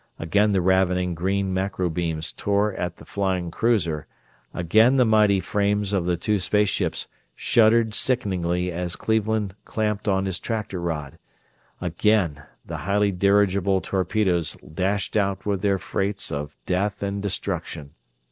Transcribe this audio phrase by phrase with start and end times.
[0.17, 4.07] Again the ravening green macro beams tore at the flying cruiser,
[4.51, 10.25] again the mighty frames of the two space ships shuddered sickeningly as Cleveland clamped on
[10.25, 11.19] his tractor rod,
[11.79, 17.91] again the highly dirigible torpedoes dashed out with their freights of death and destruction.